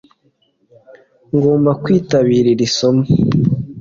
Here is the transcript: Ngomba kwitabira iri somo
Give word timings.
Ngomba 1.35 1.71
kwitabira 1.83 2.47
iri 2.53 2.67
somo 2.75 3.03